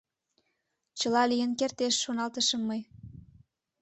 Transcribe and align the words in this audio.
Чыла 0.99 1.23
лийын 1.31 1.51
кертеш,— 1.59 1.95
шоналтышым 2.03 2.61
мый. 2.69 2.81